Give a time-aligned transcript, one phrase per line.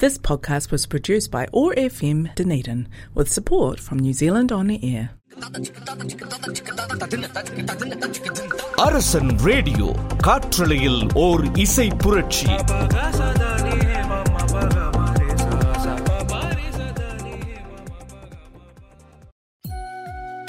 [0.00, 5.03] This podcast was produced by OAR FM Dunedin with support from New Zealand On Air.
[8.85, 9.89] Arasan radio
[10.25, 12.49] காற்றலையில் ஓர் இசை புரட்சி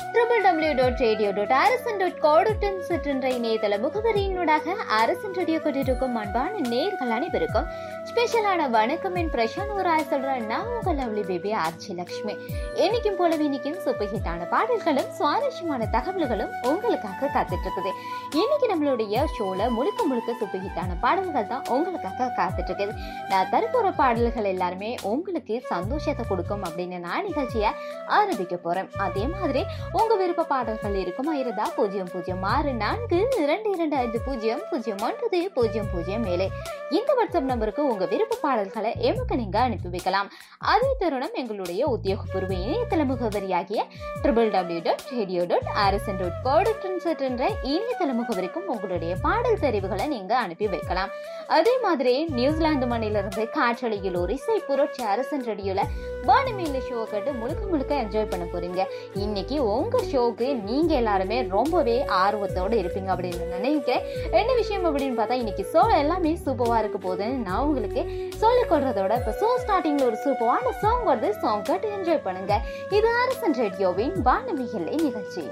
[0.06, 4.66] triple W dot radio dot Arasan dot கோடுடன் சிற்றென்ற இணையதள முகவரியினூடாக
[4.98, 7.68] அரசன் radio கொண்டிருக்கும் அன்பான நேர்கள் அனைவருக்கும்
[8.02, 12.32] ஸ்பெஷலான வணக்கம் என் பிரசாந்த் ஒரு ஆய் சொல்றேன் நான் உங்கள் லவ்லி பேபி ஆர்ச்சி லக்ஷ்மி
[12.76, 17.90] இன்னைக்கும் போலவே இன்னைக்கும் சூப்பர் ஹிட்டான பாடல்களும் சுவாரஸ்யமான தகவல்களும் உங்களுக்காக காத்துட்டு இருக்குது
[18.34, 22.96] இன்னைக்கு நம்மளுடைய ஷோல முழுக்க முழுக்க சூப்பர் ஹிட்டான பாடல்கள் தான் உங்களுக்காக காத்துட்டு இருக்குது
[23.30, 27.70] நான் தரப்போற பாடல்கள் எல்லாருமே உங்களுக்கு சந்தோஷத்தை கொடுக்கும் அப்படின்னு நான் நிகழ்ச்சியை
[28.12, 28.90] ஆரம்பிக்க போறேன்.
[28.98, 29.62] அதே மாதிரி
[29.92, 35.40] உங்க விருப்ப பாடல்கள் இருக்குமா இருந்தா பூஜ்ஜியம் பூஜ்ஜியம் ஆறு நான்கு இரண்டு இரண்டு ஐந்து பூஜ்ஜியம் பூஜ்ஜியம் ஒன்பது
[35.54, 36.48] பூஜ்ஜியம் பூஜ்ஜியம் மேலே
[36.90, 40.30] இந்த வாட்ஸ்அப் நம்பருக்கு உங்க விருப்ப பாடல்களை எமக்கு நீங்க அனுப்பி வைக்கலாம்.
[40.58, 43.80] அதே தருணம் எங்களுடைய உத்தியோகபூர்வ இணையதள முகவரியாகிய
[44.22, 46.86] triple W dot radio dot RSN dot coded
[47.28, 51.10] என்ற இணையதள முகவரிக்கும் உங்களுடைய பாடல் தெரிவுகளை நீங்க அனுப்பி வைக்கலாம்.
[51.46, 55.80] அதே மாதிரி நியூசிலாந்து மண்ணிலிருந்து காற்றலையில் ஒரு இசை புரட்சி அரசன் ரேடியோல
[56.28, 58.82] வானமேல ஷோ கேட்டு முழுக்க முழுக்க என்ஜாய் பண்ண போறீங்க.
[59.14, 64.04] இன்னைக்கு உங்க ஷோக்கு நீங்க எல்லாருமே ரொம்பவே ஆர்வத்தோட இருப்பீங்க அப்படின்னு நினைக்கிறேன்.
[64.30, 69.12] என்ன விஷயம் அப்படின்னு பார்த்தா இன்னைக்கு ஷோ எல்லாமே சூப்பரா இருக்க போகுதுன்னு நான் உங்களுக்கு உங்களுக்கு சொல்லிக் கொள்றதோட
[69.20, 71.30] இப்ப சோ ஸ்டார்டிங்ல ஒரு சூப்பரான சாங் வருது.
[71.42, 72.54] சாங் கேட்டு என்ஜாய் பண்ணுங்க.
[72.98, 75.44] இது அரசன் ரேடியோவின் வானவி எல்லை நிகழ்ச்சி.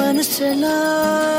[0.00, 1.33] மனசெல்லாம்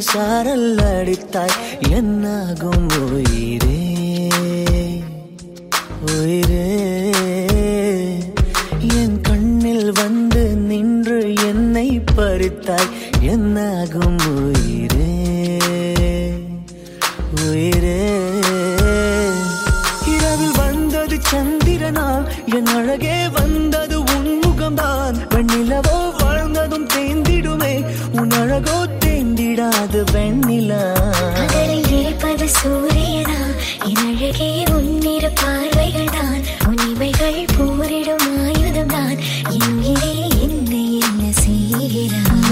[0.00, 4.28] சாரல் அடித்தாய் என்னாகும் உயிரே?
[6.06, 7.10] உயிரே?
[8.80, 12.88] என் கண்ணில் வந்து நின்று என்னை பறித்தாய்.
[13.20, 15.58] என்னாகும் உயிரே?
[17.50, 18.28] உயிரே?
[20.06, 25.16] இரவில் வந்தது சந்திரனா என் அழகே வந்தது உன் முகம்தான்.
[25.30, 28.86] வெண்ணிலவோ வாழ்ந்ததும் தேந்திடுமே உன் அழகோ
[29.56, 30.80] தேந்திடாது வெண்ணிலா.
[31.96, 33.36] இருப்பது சூரியனா?
[33.88, 39.16] என் அழகே உன்னிரு பார்வைகள் தான் உன்னிமைகள் போரிடும் ஆயுதம் தான்
[39.54, 40.12] என் உயிரே
[40.46, 42.42] என்னை என்ன செய்கிறான்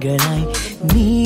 [0.00, 1.19] 个来。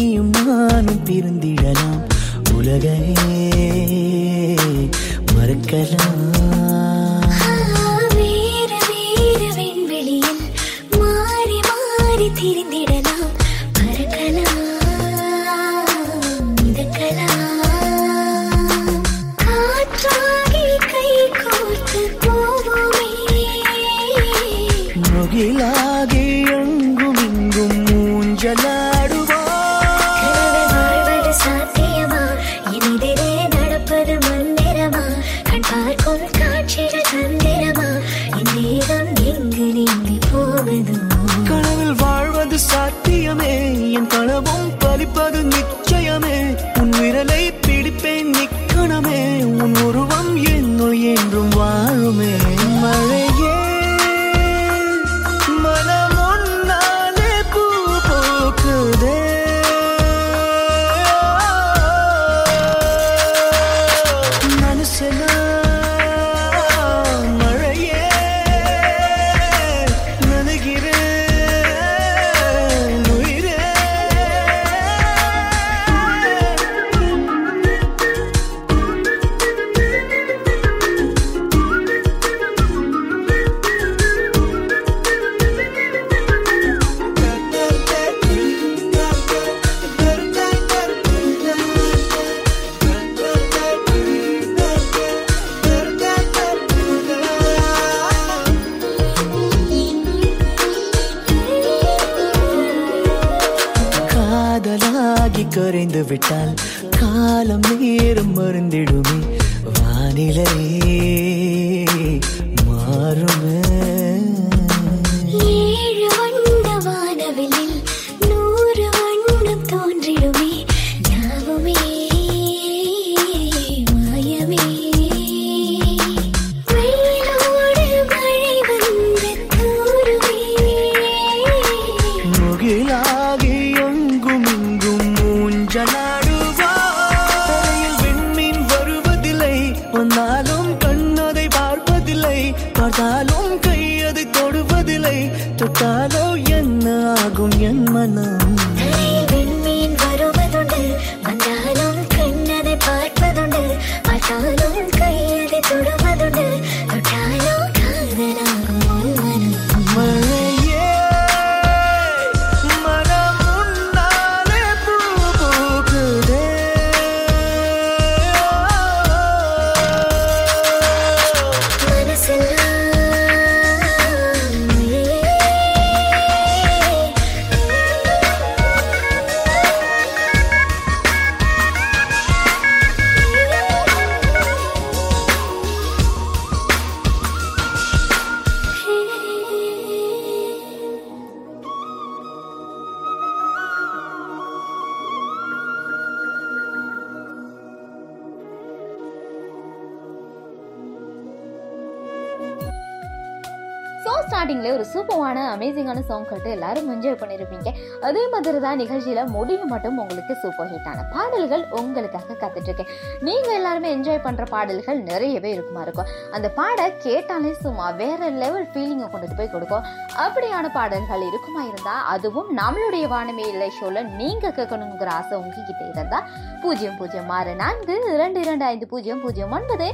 [204.84, 207.68] ஒரு சூப்பரான அமேசிங்கான சாங் கேட்டு எல்லாரும் என்ஜாய் பண்ணியிருப்பீங்க
[208.08, 212.90] அதே மாதிரி தான் நிகழ்ச்சியில் முடிவு மட்டும் உங்களுக்கு சூப்பர் ஹிட்டான பாடல்கள் உங்களுக்காக கற்றுட்ருக்கேன்
[213.26, 216.10] நீங்கள் எல்லாருமே என்ஜாய் பண்ணுற பாடல்கள் நிறையவே இருக்குமா இருக்கும்.
[216.36, 219.86] அந்த பாட கேட்டாலே சும்மா வேற லெவல் ஃபீலிங்கை கொண்டுட்டு போய் கொடுக்கும்.
[220.24, 226.28] அப்படியான பாடல்கள் இருக்குமா இருந்தால் அதுவும் நம்மளுடைய வானமே இல்லை ஷோவில் நீங்கள் கேட்கணுங்கிற ஆசை உங்ககிட்ட இருந்தால்
[226.62, 229.88] பூஜ்ஜியம் பூஜ்ஜியம் ஆறு நான்கு இரண்டு இரண்டு ஐந்து பூஜ்ஜியம் பூஜ்ஜியம் ஒன்பது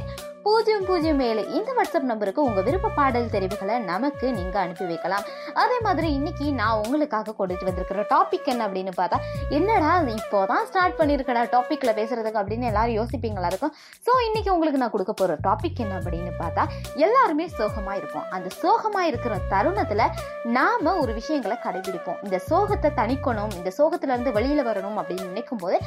[0.45, 5.25] பூஜ்ஜியம் பூஜ்ஜியம் ஏழு இந்த வாட்ஸ்அப் நம்பருக்கு உங்க விருப்ப பாடல் தெரிவுகளை நமக்கு நீங்க அனுப்பி வைக்கலாம்.
[5.53, 9.17] அதே மாதிரி இன்னைக்கு நான் உங்களுக்காக கொடுத்து வந்திருக்கிற டாபிக் என்ன அப்படின்னு பார்த்தா
[9.57, 13.73] என்னடா இப்போதான் ஸ்டார்ட் பண்ணியிருக்கடா டாபிக்ல பேசுறதுக்கு அப்படின்னு எல்லாரும் யோசிப்பீங்களா இருக்கும்.
[14.07, 16.65] ஸோ இன்னைக்கு உங்களுக்கு நான் கொடுக்க போற டாபிக் என்ன அப்படின்னு பார்த்தா
[17.05, 18.25] எல்லாருமே சோகமா இருப்போம்.
[18.37, 20.09] அந்த சோகமா இருக்கிற தருணத்துல
[20.57, 22.19] நாம ஒரு விஷயங்களை கடைபிடிப்போம்.
[22.23, 25.79] இந்த சோகத்தை தணிக்கணும் இந்த சோகத்துல இருந்து வெளியில வரணும் அப்படின்னு நினைக்கும் போது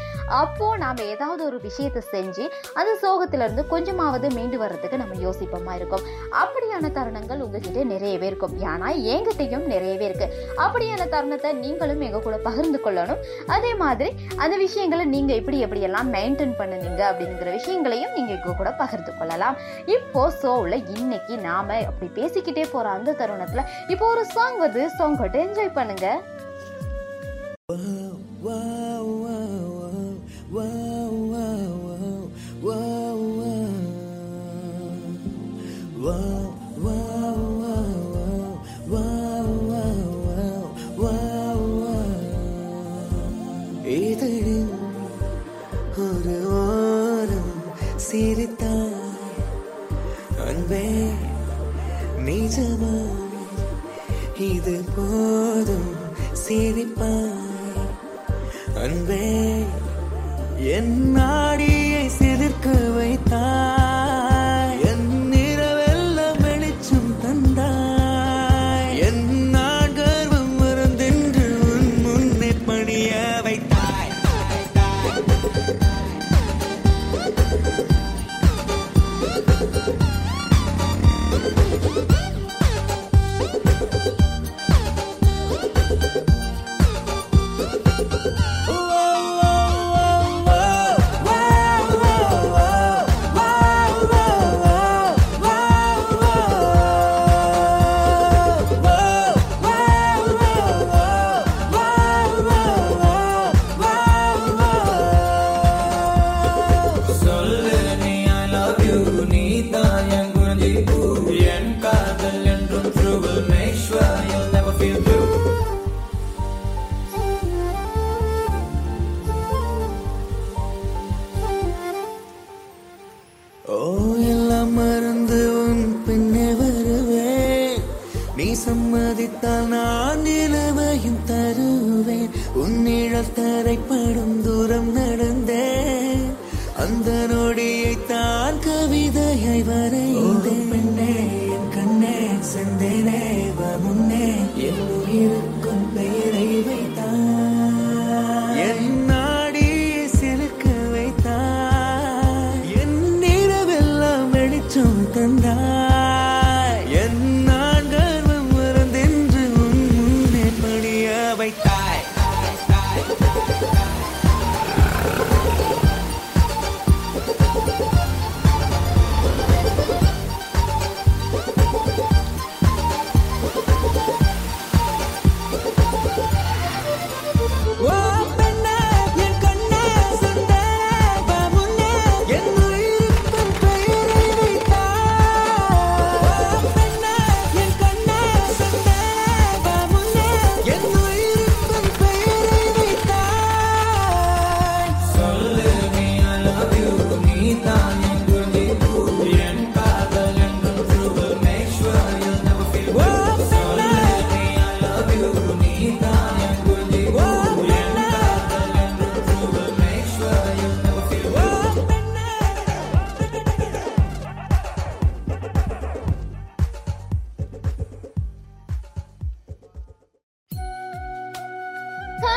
[0.42, 2.46] அப்போ நாம ஏதாவது ஒரு விஷயத்தை செஞ்சு
[2.80, 6.02] அந்த சோகத்துல இருந்து கொஞ்சமாவது மீண்டு வர்றதுக்கு நம்ம யோசிப்போமா இருக்கும்.
[6.40, 8.54] அப்படியான தருணங்கள் உங்ககிட்ட நிறையவே இருக்கும்.
[8.70, 10.26] ஏன்னா என்கிட்டயும் நிறையவே இருக்கு.
[10.64, 13.22] அப்படியான தருணத்தை நீங்களும் எங்க கூட பகிர்ந்து கொள்ளணும்.
[13.56, 18.72] அதே மாதிரி அந்த விஷயங்களை நீங்க எப்படி எப்படி எல்லாம் மெயின்டைன் பண்ணுனீங்க அப்படிங்கிற விஷயங்களையும் நீங்க எங்க கூட
[18.82, 19.58] பகிர்ந்து கொள்ளலாம்.
[19.96, 23.64] இப்போ ஷோவில் இன்னைக்கு நாம அப்படி பேசிக்கிட்டே போற அந்த தருணத்துல
[23.94, 24.84] இப்போ ஒரு சாங் வருது.
[25.00, 26.08] சாங் கேட்டு என்ஜாய் பண்ணுங்க.
[54.96, 55.88] போதும்
[56.42, 57.88] சிரிப்பாய்
[58.76, 59.24] அன்பே
[60.72, 61.18] என்ன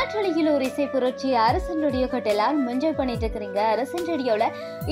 [0.08, 4.44] காற்றொலியில் ஒரு இசை புரட்சி அரசன் ரேடியோ கட்ட எல்லாரும் என்ஜாய் பண்ணிட்டு இருக்கிறீங்க அரசன் ரேடியோல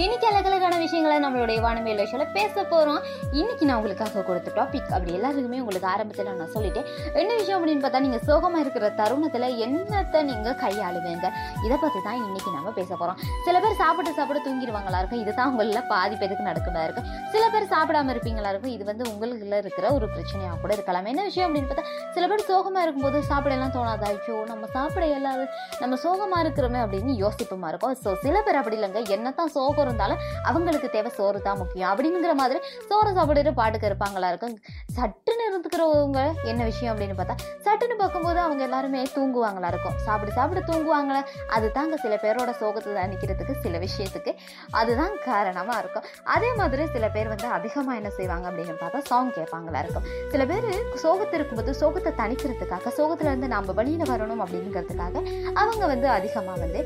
[0.02, 3.00] இன்னைக்கு அழகழகான விஷயங்களை நம்மளுடைய வானவியல் விஷயம் பேச போறோம்.
[3.40, 6.88] இன்னைக்கு நான் உங்களுக்காக கொடுத்த டாபிக் அப்படி எல்லாருக்குமே உங்களுக்கு ஆரம்பத்தில் நான் சொல்லிட்டேன்.
[7.22, 11.30] என்ன விஷயம் அப்படின்னு பார்த்தா நீங்க சோகமா இருக்கிற தருணத்துல என்னத்தை நீங்க கையாளுவீங்க?
[11.66, 13.22] இதை பத்தி தான் இன்னைக்கு நம்ம பேச போறோம்.
[13.48, 15.24] சில பேர் சாப்பிட்டு சாப்பிட தூங்கிடுவாங்களா இருக்கும்.
[15.24, 17.08] இதுதான் உங்களில் பாதி பேருக்கு நடக்குதா இருக்கும்.
[17.36, 18.76] சில பேர் சாப்பிடாம இருப்பீங்களா இருக்கும்.
[18.78, 21.10] இது வந்து உங்களுக்குள்ள இருக்கிற ஒரு பிரச்சனையாக கூட இருக்கலாம்.
[21.14, 24.12] என்ன விஷயம் அப்படின்னு பார்த்தா சில பேர் சோகமா இருக்கும்போது சாப்பிடலாம் தோணாதா.
[24.14, 25.46] ஐயோ நம்ம சாப்பிட இயலாது
[25.82, 27.96] நம்ம சோகமா இருக்கிறோமே அப்படின்னு யோசிப்போமா இருக்கும்.
[28.04, 29.02] ஸோ சில பேர் அப்படி இல்லைங்க.
[29.16, 30.22] என்னத்தான் சோகம் இருந்தாலும்
[30.52, 31.90] அவங்களுக்கு தேவை சோறு தான் முக்கியம்.
[31.92, 32.60] அப்படிங்கிற மாதிரி
[32.90, 34.56] சோறு சாப்பிடுற பாட்டுக்கு இருப்பாங்களா இருக்கும்.
[34.98, 36.22] சட்டுன்னு இருந்துக்கிறவங்க
[36.52, 39.96] என்ன விஷயம் அப்படின்னு பார்த்தா சட்டுன்னு பார்க்கும்போது அவங்க எல்லாருமே தூங்குவாங்களா இருக்கும்.
[40.06, 41.22] சாப்பிடு சாப்பிடு தூங்குவாங்களே.
[41.56, 44.34] அது தாங்க சில பேரோட சோகத்தை தணிக்கிறதுக்கு சில விஷயத்துக்கு
[44.82, 46.06] அதுதான் காரணமா இருக்கும்.
[46.36, 50.08] அதே மாதிரி சில பேர் வந்து அதிகமாக என்ன செய்வாங்க அப்படின்னு பார்த்தா சாங் கேட்பாங்களா இருக்கும்.
[50.34, 50.70] சில பேர்
[51.04, 56.80] சோகத்து இருக்கும்போது சோகத்தை தணிக்கிறதுக்காக சோகத்துல இருந்து நம்ம வெளியில வரணும் அப்படிங்கிறது அப்படிங்கிறதுக்காக அவங்க வந்து அதிகமாக வந்து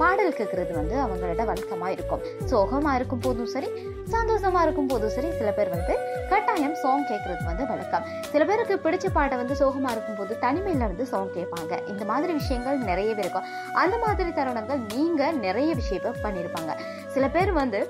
[0.00, 2.22] பாடல் கேட்குறது வந்து அவங்களோட வழக்கமாக இருக்கும்.
[2.50, 3.68] சோகமாக இருக்கும் போதும் சரி
[4.14, 5.94] சந்தோஷமாக இருக்கும் போதும் சரி சில பேர் வந்து
[6.30, 8.06] கட்டாயம் சாங் கேட்குறது வந்து வழக்கம்.
[8.32, 11.72] சில பேருக்கு பிடிச்ச பாட்டை வந்து சோகமாக இருக்கும்போது தனிமையில் வந்து சாங் கேட்பாங்க.
[11.92, 13.48] இந்த மாதிரி விஷயங்கள் நிறையவே இருக்கும்.
[13.82, 16.74] அந்த மாதிரி தருணங்கள் நீங்கள் நிறைய விஷயத்தை பண்ணியிருப்பாங்க
[17.14, 17.80] சில பேர் வந்து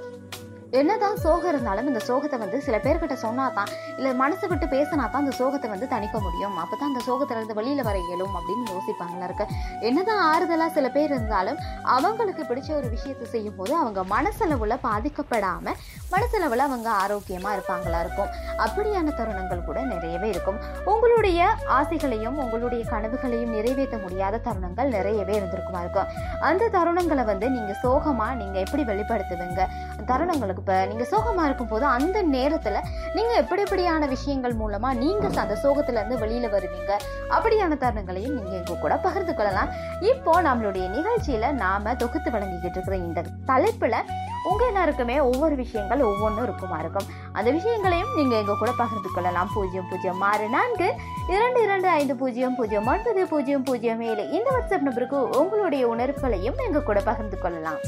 [0.80, 5.22] என்னதான் சோகம் இருந்தாலும் இந்த சோகத்தை வந்து சில பேர்கிட்ட சொன்னா தான் இல்லை மனசு விட்டு பேசினா தான்
[5.24, 6.56] அந்த சோகத்தை வந்து தணிக்க முடியும்.
[6.62, 9.46] அப்போ தான் அந்த சோகத்திலிருந்து வெளியில் வர இயலும் அப்படின்னு யோசிப்பாங்களா இருக்கு.
[9.88, 11.60] என்னதான் ஆறுதலாக சில பேர் இருந்தாலும்
[11.94, 15.78] அவங்களுக்கு பிடிச்ச ஒரு விஷயத்தை செய்யும் போது அவங்க மனசளவில் பாதிக்கப்படாமல்
[16.14, 18.32] மனசளவில் அவங்க ஆரோக்கியமாக இருப்பாங்களா இருக்கும்.
[18.64, 20.58] அப்படியான தருணங்கள் கூட நிறையவே இருக்கும்.
[20.94, 26.10] உங்களுடைய ஆசைகளையும் உங்களுடைய கனவுகளையும் நிறைவேற்ற முடியாத தருணங்கள் நிறையவே இருந்திருக்குமா இருக்கும்.
[26.50, 29.62] அந்த தருணங்களை வந்து நீங்கள் சோகமாக நீங்கள் எப்படி வெளிப்படுத்துவீங்க?
[30.12, 32.76] தருணங்களுக்கு இப்போ நீங்க சோகமா இருக்கும் போது அந்த நேரத்துல
[33.14, 36.92] நீங்க எப்படி எப்படியான விஷயங்கள் மூலமா நீங்க அந்த சோகத்துல இருந்து வெளியில வருவீங்க?
[37.30, 39.68] அப்படியான தருணங்களையும் நீங்க எங்க கூட பகிர்ந்து கொள்ளலாம்.
[40.00, 43.96] இப்போ நம்மளுடைய நிகழ்ச்சியில நாம தொகுத்து வழங்கிக்கிட்டு இருக்கிற இந்த தலைப்புல
[44.50, 47.06] உங்க எல்லாருக்குமே ஒவ்வொரு விஷயங்கள் ஒவ்வொன்றும் இருக்குமா இருக்கும்.
[47.32, 49.50] அந்த விஷயங்களையும் நீங்க எங்க கூட பகிர்ந்து கொள்ளலாம்.
[49.54, 50.94] பூஜ்ஜியம் பூஜ்ஜியம் ஆறு நான்கு
[51.28, 54.30] இரண்டு இரண்டு ஐந்து பூஜ்ஜியம் பூஜ்ஜியம் ஒன்பது பூஜ்ஜியம் பூஜ்ஜியம் ஏழு.
[54.30, 57.80] இந்த வாட்ஸ்அப் நம்பருக்கு உங்களுடைய உணர்வுகளையும் எங்க கூட பகிர்ந்து கொள்ளலாம்.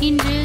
[0.00, 0.37] இன்று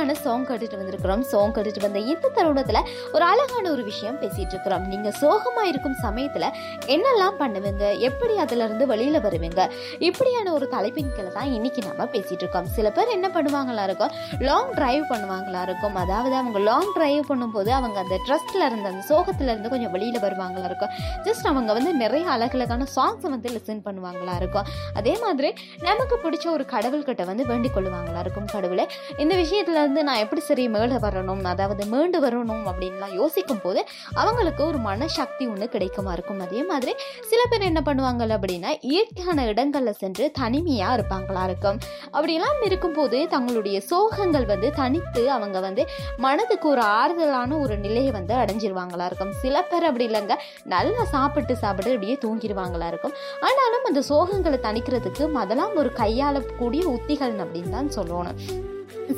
[0.00, 1.22] அழகான சாங் கட்டிட்டு வந்திருக்கிறோம்.
[1.30, 2.78] சாங் கட்டிட்டு வந்த இந்த தருணத்தில்
[3.12, 4.84] ஒரு அழகான ஒரு விஷயம் பேசிட்டு இருக்கிறோம்.
[4.86, 6.46] நீங்க சோகமாக இருக்கும் சமயத்தில்
[6.94, 7.98] என்னெல்லாம் பண்ணுவீங்க?
[7.98, 9.70] எப்படி அதுல இருந்து வெளியில வருவீங்க?
[9.98, 12.66] இப்படியான ஒரு தலைப்பின் கீழே தான் இன்னைக்கு நம்ம பேசிட்டு இருக்கோம்.
[12.66, 14.14] சில பேர் என்ன பண்ணுவாங்களா இருக்கும்?
[14.38, 15.94] லாங் டிரைவ் பண்ணுவாங்களா இருக்கும்.
[15.94, 20.64] அதாவது அவங்க லாங் டிரைவ் பண்ணும்போது அவங்க அந்த ட்ரஸ்ட்ல இருந்து அந்த சோகத்துல இருந்து கொஞ்சம் வெளியில வருவாங்களா
[20.64, 20.88] இருக்கும்.
[21.22, 24.64] ஜஸ்ட் அவங்க வந்து நிறைய அழகழகான சாங்ஸை வந்து லிசன் பண்ணுவாங்களா இருக்கும்.
[24.94, 28.86] அதே மாதிரி நமக்கு பிடிச்ச ஒரு கடவுள்கிட்ட வந்து வேண்டிக் கொள்ளுவாங்களா இருக்கும் கடவுளை.
[29.18, 33.80] இந்த விஷயத்துல இருந்து நான் எப்படி சரி மேலே வரணும் அதாவது மீண்டு வரணும் அப்படின்லாம் யோசிக்கும் போது
[34.20, 36.40] அவங்களுக்கு ஒரு மனசக்தி ஒன்று கிடைக்குமா இருக்கும்.
[36.44, 36.92] அதே மாதிரி
[37.30, 41.78] சில பேர் என்ன பண்ணுவாங்க அப்படின்னா இயற்கையான இடங்களில் சென்று தனிமையாக இருப்பாங்களா இருக்கும்.
[42.16, 45.84] அப்படிலாம் இருக்கும்போது தங்களுடைய சோகங்கள் வந்து தனித்து அவங்க வந்து
[46.26, 49.34] மனதுக்கு ஒரு ஆறுதலான ஒரு நிலையை வந்து அடைஞ்சிருவாங்களா இருக்கும்.
[49.42, 50.36] சில பேர் அப்படி இல்லைங்க
[50.74, 53.16] நல்லா சாப்பிட்டு சாப்பிட்டு அப்படியே தூங்கிடுவாங்களா இருக்கும்.
[53.48, 58.38] ஆனாலும் அந்த சோகங்களை தணிக்கிறதுக்கு முதலாம் ஒரு கையாளக்கூடிய உத்திகள் அப்படின்னு தான் சொல்லணும்.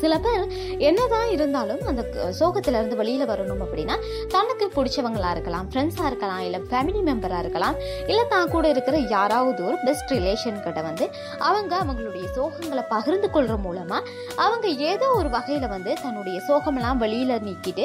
[0.01, 0.45] சில பேர்
[0.81, 3.97] என்னதான் இருந்தாலும் அந்த க- வெளியில் வரணும் அப்படின்னா
[4.29, 9.77] தனக்கு பிடிச்சவங்களா இருக்கலாம் ஃப்ரெண்ட்ஸாக இருக்கலாம் இல்லை ஃபேமிலி மெம்பராக இருக்கலாம் இல்லை தான் கூட இருக்கிற யாராவது ஒரு
[9.85, 11.05] பெஸ்ட் ரிலேஷன் கிட்ட வந்து
[11.43, 17.85] அவங்க அவங்களுடைய சோகங்களை பகிர்ந்து கொள்கிற மூலமாக அவங்க ஏதோ ஒரு வகையில் வந்து தன்னுடைய சோகமெல்லாம் வெளியில் நீக்கிட்டு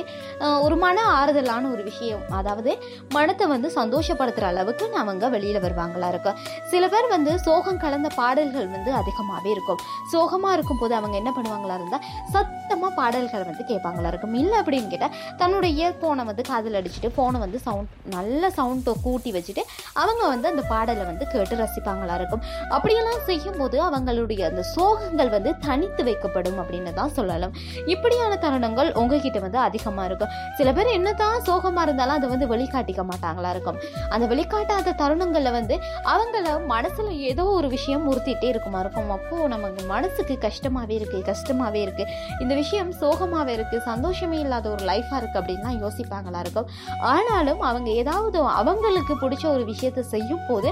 [0.62, 2.72] ஒரு மன ஆறுதலான ஒரு விஷயம் அதாவது
[3.12, 6.38] மனத்தை வந்து சந்தோஷப்படுத்துகிற அளவுக்கு அவங்க வெளியில் வருவாங்களா இருக்கும்.
[6.72, 9.80] சில பேர் வந்து சோகம் கலந்த பாடல்கள் வந்து அதிகமாகவே இருக்கும்.
[10.12, 12.04] சோகமாக இருக்கும் போது அவங்க என்ன பண்ணுவாங்களா இருந்தால்
[12.36, 17.60] சத்தமா பாடல்களை வந்து கேட்பாங்களா இருக்கும் இல்லை அப்படின்னு கேட்டால் தன்னோட இயர்ஃபோனை வந்து காதில் அடிச்சுட்டு ஃபோனை வந்து
[17.68, 19.64] சவுண்ட் நல்ல சவுண்டை கூட்டி வச்சுட்டு
[20.04, 22.44] அவங்க வந்து அந்த பாடலை வந்து கேட்டு ரசிப்பாங்களா இருக்கும்
[22.76, 27.54] அப்படியெல்லாம் செய்யும்போது அவங்களுடைய அந்த சோகங்கள் வந்து தனித்து வைக்கப்படும் அப்படின்னு தான் சொல்லலாம்.
[27.94, 30.32] இப்படியான தருணங்கள் உங்ககிட்ட வந்து அதிகமாக இருக்கும்.
[30.58, 33.80] சில பேர் என்னதான் சோகமாக இருந்தாலும் அதை வந்து வெளிக்காட்டிக்க மாட்டாங்களா இருக்கும்.
[34.16, 35.78] அந்த வெளிக்காட்டாத தருணங்களில் வந்து
[36.14, 39.12] அவங்கள மனசுல ஏதோ ஒரு விஷயம் உறுத்திட்டே இருக்குமா இருக்கும்.
[39.18, 40.96] அப்போ நமக்கு மனசுக்கு கஷ்டமாவே
[41.32, 46.68] கஷ்டமாக சோகமாகவே இருக்குது இந்த விஷயம் சோகமாகவே இருக்குது சந்தோஷமே இல்லாத ஒரு லைஃப்பாக இருக்குது அப்படின்லாம் யோசிப்பாங்களா இருக்கும்.
[47.14, 50.70] ஆனாலும் அவங்க ஏதாவது அவங்களுக்கு பிடிச்ச ஒரு விஷயத்தை செய்யும் போது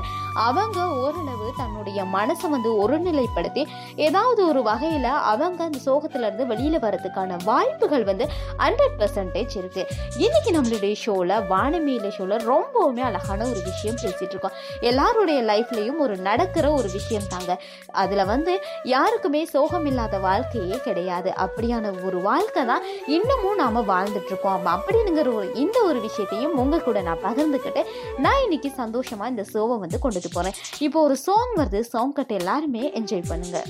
[0.48, 3.64] அவங்க ஓரளவு தன்னுடைய மனசை வந்து ஒருநிலைப்படுத்தி
[4.08, 8.28] ஏதாவது ஒரு வகையில் அவங்க அந்த சோகத்திலேருந்து வெளியில் வரதுக்கான வாய்ப்புகள் வந்து
[8.64, 9.90] ஹண்ட்ரட் பர்சன்டேஜ் இருக்குது
[10.26, 14.58] இன்னைக்கு நம்மளுடைய ஷோவில் வானமியில் ஷோவில் ரொம்பவுமே அழகான ஒரு விஷயம் பேசிகிட்டு இருக்கோம்.
[14.92, 17.52] எல்லாருடைய லைஃப்லேயும் ஒரு நடக்கிற ஒரு விஷயம் தாங்க.
[18.04, 18.54] அதில் வந்து
[18.96, 21.30] யாருக்குமே சோகம் இல்லாத வாழ்க்கையே கிடையாது.
[21.45, 27.24] அப்படியான ஒரு வாழ்க்கை தான் இன்னமும் நாம வாழ்ந்துட்டுருக்கோம் அப்படிங்கிற ஒரு இந்த ஒரு விஷயத்தையும் உங்கள் கூட நான்
[27.28, 27.84] பகிர்ந்துக்கிட்டு
[28.26, 30.58] நான் இன்னைக்கு சந்தோஷமா இந்த ஷோவை வந்து கொண்டுட்டு போறேன்.
[30.88, 31.82] இப்போ ஒரு சாங் வருது.
[31.93, 33.62] சாங் கட்டு எல்லாருமே என்ஜாய் பண்ணுங்க.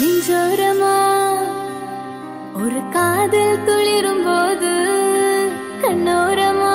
[0.00, 0.96] நெஞ்சோரமா
[2.62, 4.72] ஒரு காதல் துளிரும் போது
[5.98, 6.74] கண்ணோரமா?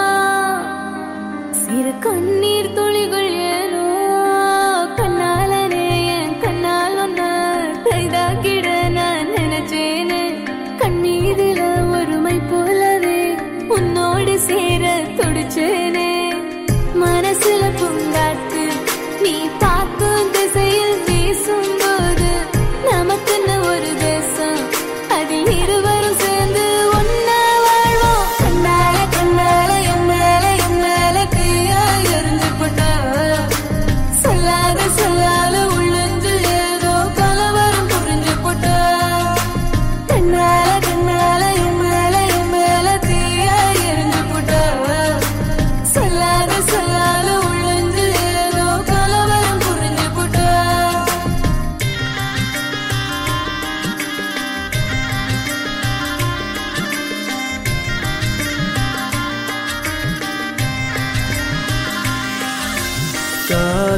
[1.52, 3.84] சிறு கண்ணீர் துளிகள் ஏனோ
[4.96, 7.22] கண்ணாலனே என் கண்ணால் ஒன்ன?
[7.86, 10.22] கைதாக்கிட நான் நினைச்சேனே.
[10.78, 13.36] கண்ணீரில ஒருமை போலவே
[13.68, 15.83] உன்னோடு சேர துடிச்சேனே.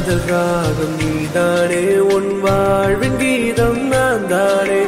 [0.06, 4.82] காதல் ராகம் நீதானே உன் வாழ்வின் கீதம் நான் தானே.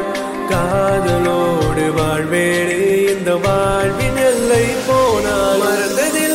[0.50, 2.78] காதலோடு வாழ்வேனே
[3.08, 5.60] இந்த வாழ்வின் எல்லை போனால்.
[5.62, 6.27] மறந்ததில்லை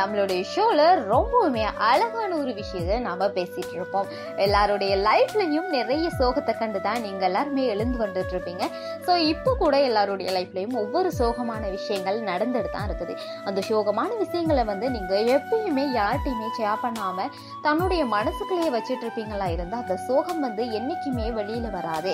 [0.00, 4.08] நம்மளுடைய ஷோல ரொம்பவுமே அழகான ஒரு விஷயத்தை நாம பேசிட்டு இருப்போம்.
[4.46, 8.64] எல்லாருடைய லைஃப்லயும் நிறைய சோகத்தை கண்டு தான் நீங்க எல்லாருமே எழுந்து வந்துட்டு இருப்பீங்க.
[9.06, 13.14] ஸோ இப்போ கூட எல்லாருடைய லைஃப்லயும் ஒவ்வொரு சோகமான விஷயங்கள் நடந்துட்டு தான் இருக்குது.
[13.50, 17.28] அந்த சோகமான விஷயங்களை வந்து நீங்க எப்பயுமே யார்கிட்டையுமே ஷேர் பண்ணாம
[17.66, 22.12] தன்னுடைய மனசுக்குள்ளேயே வச்சுட்டு இருப்பீங்களா இருந்தா அந்த சோகம் வந்து என்னைக்குமே வெளியில வராது.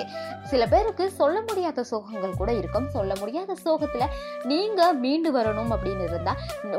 [0.51, 2.87] சில பேருக்கு சொல்ல முடியாத சோகங்கள் கூட இருக்கும்.
[2.97, 4.05] சொல்ல முடியாத சோகத்துல
[4.51, 6.33] நீங்க மீண்டு வரணும் அப்படின்னு இருந்தா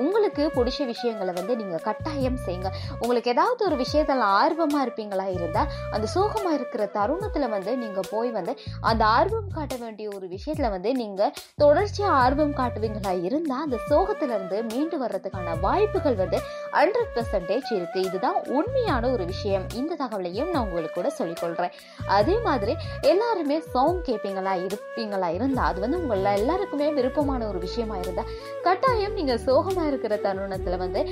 [0.05, 2.71] உங்களுக்கு பிடிச்ச விஷயங்களை வந்து நீங்க கட்டாயம் செய்யுங்க.
[3.03, 5.25] உங்களுக்கு ஏதாவது ஒரு விஷயத்தில் ஆர்வமாக இருப்பீங்களா?
[5.37, 8.53] இருந்தால் அந்த சோகமாக இருக்கிற தருணத்தில் வந்து நீங்கள் போய் வந்து
[8.91, 13.13] அந்த ஆர்வம் காட்ட வேண்டிய ஒரு விஷயத்தில் வந்து நீங்கள் தொடர்ச்சியாக ஆர்வம் காட்டுவீங்களா?
[13.29, 16.41] இருந்தால் அந்த சோகத்துலேருந்து மீண்டு வர்றதுக்கான வாய்ப்புகள் வந்து
[16.79, 19.67] ஹண்ட்ரட் பர்சன்டேஜ் இருக்குது இதுதான் உண்மையான ஒரு விஷயம்.
[19.81, 21.77] இந்த தகவலையும் நான் உங்களுக்கு கூட சொல்லிக்கொள்கிறேன்
[22.19, 22.75] அதே மாதிரி
[23.13, 25.31] எல்லாருமே சாங் கேட்பீங்களா இருப்பீங்களா?
[25.39, 28.33] இருந்தால் அது வந்து உங்களில் எல்லாருக்குமே விருப்பமான ஒரு விஷயமா இருந்தால்
[28.69, 31.03] கட்டாயம் நீங்கள் சோகமாக இருக்கிற தருணத்தில் வந்து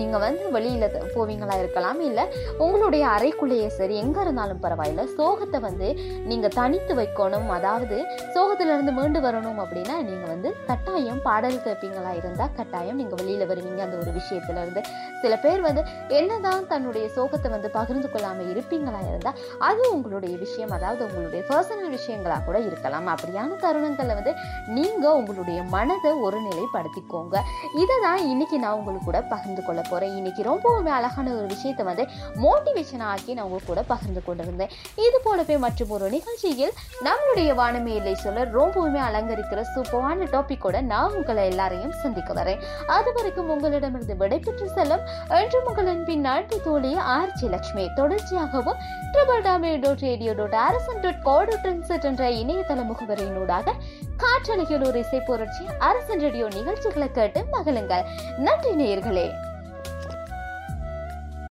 [0.00, 1.24] நீங்கள் வந்து வெளியில் போவீங்களா
[1.56, 1.62] போவீங்களா?
[1.76, 2.00] இருக்கலாம்.
[2.08, 2.24] இல்லை
[2.64, 5.02] உங்களுடைய அறைக்குள்ளேயே சரி எங்கே இருந்தாலும் பரவாயில்ல.
[5.16, 5.88] சோகத்தை வந்து
[6.30, 7.48] நீங்கள் தனித்து வைக்கணும்.
[7.56, 7.96] அதாவது
[8.34, 13.80] சோகத்திலிருந்து மீண்டு வரணும் அப்படின்னா நீங்கள் வந்து கட்டாயம் பாடல் கேட்பீங்களா இருந்தால் கட்டாயம் நீங்கள் வெளியில் வருவீங்க.
[13.86, 14.82] அந்த ஒரு விஷயத்துலேருந்து
[15.22, 15.82] சில பேர் வந்து
[16.20, 20.74] என்னதான் தன்னுடைய சோகத்தை வந்து பகிர்ந்து கொள்ளாமல் இருப்பீங்களா இருந்தால் அது உங்களுடைய விஷயம்.
[20.78, 23.08] அதாவது உங்களுடைய பர்சனல் விஷயங்களாக கூட இருக்கலாம்.
[23.14, 24.34] அப்படியான தருணங்களை வந்து
[24.78, 27.36] நீங்கள் உங்களுடைய மனதை ஒரு நிலைப்படுத்திக்கோங்க
[27.82, 31.86] இதை தான் இன்னைக்கு நான் உங்களுக்கு கூட பகிர்ந்து கொள்ள போகிறேன் இன்னைக்கு ரொம்பவுமே அழகான ஒரு விஷயம் விஷயத்தை
[31.88, 32.04] வந்து
[32.44, 34.72] மோட்டிவேஷன் ஆக்கி நான் உங்க கூட பகிர்ந்து கொண்டிருந்தேன்.
[35.06, 36.74] இது போலவே மற்றும் ஒரு நிகழ்ச்சியில்
[37.06, 42.62] நம்மளுடைய வானமையிலை சொல்ல ரொம்பவுமே அலங்கரிக்கிற சூப்பரான டாபிக்கோட நான் உங்களை எல்லாரையும் சந்திக்க வரேன்.
[42.96, 45.04] அது வரைக்கும் உங்களிடமிருந்து விடைபெற்று செல்லும்
[45.40, 47.86] என்று உங்களின் அன்பின் நாட்டு தோழி ஆர்ச்சி லட்சுமி.
[48.00, 48.80] தொடர்ச்சியாகவும்
[49.14, 53.74] triple W dot radio dot Arasan dot கோடுடன் என்ற இணையதள முகவரியினூடாக
[54.22, 58.04] காற்றலையில் ஒரு இசை புரட்சி அரசன் ரேடியோ நிகழ்ச்சிகளை கேட்டு மகிழுங்கள்.
[58.46, 59.26] நன்றி நேயர்களே.